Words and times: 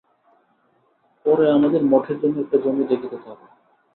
পরে 1.25 1.45
আমাদের 1.51 1.81
মঠের 1.83 2.17
জন্য 2.19 2.35
একটা 2.39 2.57
জমি 2.57 2.83
দেখিতে 2.83 3.17
থাক। 3.17 3.37